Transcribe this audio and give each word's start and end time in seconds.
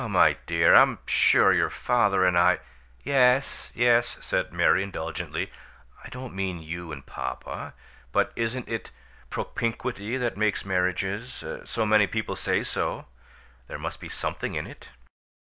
"Oh, 0.03 0.07
my 0.07 0.33
dear! 0.47 0.73
I'm 0.73 0.97
sure 1.05 1.53
your 1.53 1.69
father 1.69 2.25
and 2.25 2.35
I" 2.35 2.57
"Yes, 3.03 3.71
yes," 3.75 4.17
said 4.19 4.51
Mary, 4.51 4.81
indulgently. 4.81 5.51
"I 6.03 6.09
don't 6.09 6.33
mean 6.33 6.59
you 6.59 6.91
and 6.91 7.05
papa. 7.05 7.75
But 8.11 8.31
isn't 8.35 8.67
it 8.67 8.89
propinquity 9.29 10.17
that 10.17 10.37
makes 10.37 10.65
marriages? 10.65 11.43
So 11.65 11.85
many 11.85 12.07
people 12.07 12.35
say 12.35 12.63
so, 12.63 13.05
there 13.67 13.77
must 13.77 13.99
be 13.99 14.09
something 14.09 14.55
in 14.55 14.65
it." 14.65 14.89